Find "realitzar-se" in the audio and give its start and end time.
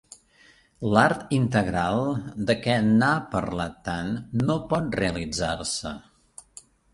5.03-5.93